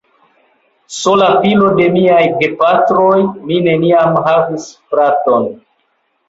Sola 0.99 1.27
filo 1.43 1.67
de 1.79 1.85
miaj 1.97 2.21
gepatroj, 2.39 3.19
mi 3.51 3.59
neniam 3.69 4.19
havis 4.31 4.67
fraton. 4.95 5.47